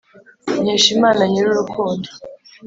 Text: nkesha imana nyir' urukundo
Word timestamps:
nkesha 0.61 0.89
imana 0.97 1.21
nyir' 1.31 1.51
urukundo 1.51 2.07